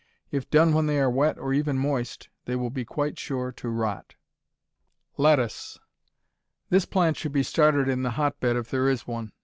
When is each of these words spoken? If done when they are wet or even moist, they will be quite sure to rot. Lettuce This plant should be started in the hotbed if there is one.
If 0.31 0.49
done 0.49 0.73
when 0.73 0.87
they 0.87 0.99
are 0.99 1.11
wet 1.11 1.37
or 1.37 1.53
even 1.53 1.77
moist, 1.77 2.27
they 2.45 2.55
will 2.55 2.71
be 2.71 2.83
quite 2.83 3.19
sure 3.19 3.51
to 3.51 3.69
rot. 3.69 4.15
Lettuce 5.15 5.77
This 6.71 6.85
plant 6.85 7.17
should 7.17 7.33
be 7.33 7.43
started 7.43 7.87
in 7.87 8.01
the 8.01 8.09
hotbed 8.17 8.55
if 8.55 8.71
there 8.71 8.89
is 8.89 9.05
one. 9.05 9.31